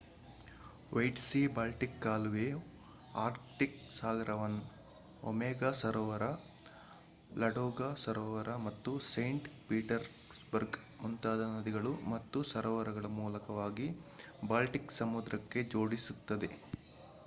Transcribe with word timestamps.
white 0.91 1.19
Sea 1.23 1.39
Baltic 1.49 1.97
ಕಾಲುವೆಯು 2.01 2.59
arc 3.15 3.43
tick 3.57 3.75
ಸಾಗರವನ್ನು 3.97 4.63
Onega 5.23 5.69
ಸರೋವರ 5.81 6.23
ಲಾಡೋಗಾ 7.35 7.89
ಸರೋವರ 8.05 8.55
ಮತ್ತು 8.65 8.93
ಸೈಂಟ್ 9.11 9.47
ಪೀಟರ್ಸ್ಬರ್ಗ್ 9.67 10.79
ಮುಂತಾಗಿ 11.01 11.47
ನದಿಗಳು 11.51 11.93
ಮತ್ತು 12.13 12.41
ಸರೋವರಗಳ 12.53 13.07
ಮೂಲಕವಾಗಿ 13.19 13.87
ಬಾಲ್ಟಿಕ್ 14.47 14.97
ಸಮುದ್ರಕ್ಕೆ 15.01 15.61
ಜೋಡಿಸುತ್ತದೆ 15.71 16.51